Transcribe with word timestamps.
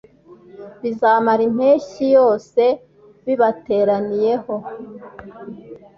bizamara 0.81 1.41
impeshyi 1.49 2.05
yose 2.17 2.61
bibateraniyeho 3.25 4.55